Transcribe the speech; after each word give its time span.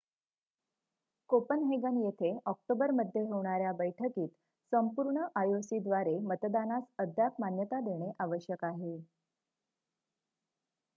Copenhagen 1.29 1.97
येथे 1.97 2.31
ऑक्टोबरमध्ये 2.45 3.21
होणाऱ्या 3.23 3.71
बैठकीत 3.75 4.27
संपूर्ण 4.71 5.25
आयओसीद्वारे 5.35 6.17
मतदानास 6.25 6.83
अद्याप 6.99 7.41
मान्यता 7.41 7.79
देणे 7.81 8.11
आवश्यक 8.19 8.65
आहे 8.65 8.97